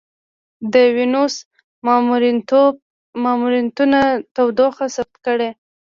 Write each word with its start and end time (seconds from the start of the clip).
د 0.73 0.75
وینوس 0.95 1.35
ماموریتونه 3.23 3.99
تودوخه 4.35 4.85
ثبت 4.95 5.15
کړې. 5.25 5.49